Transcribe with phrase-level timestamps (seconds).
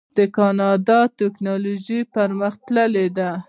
[0.17, 3.31] د کاناډا ټیکنالوژي پرمختللې ده.